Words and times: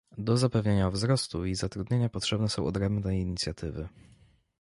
Do 0.17 0.37
zapewnienia 0.37 0.89
wzrostu 0.91 1.45
i 1.45 1.55
zatrudnienia 1.55 2.09
potrzebne 2.09 2.49
są 2.49 2.65
odrębne 2.65 3.19
inicjatywy 3.19 3.89